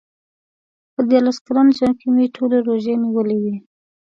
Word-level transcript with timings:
په 0.93 1.01
دیارلس 1.09 1.37
کلن 1.45 1.67
ژوند 1.77 1.95
کې 1.99 2.07
مې 2.15 2.25
ټولې 2.35 2.57
روژې 2.67 2.93
نیولې 3.03 3.37
وې. 3.43 3.55